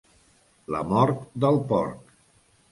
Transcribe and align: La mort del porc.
La 0.77 0.81
mort 0.95 1.21
del 1.45 1.63
porc. 1.73 2.13